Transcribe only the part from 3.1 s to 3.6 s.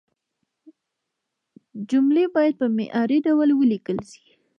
ډول